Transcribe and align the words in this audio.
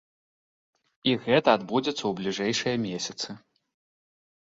І 1.11 1.13
гэта 1.27 1.49
адбудзецца 1.59 1.99
ў 2.07 2.11
бліжэйшыя 2.23 2.75
месяцы. 2.91 3.41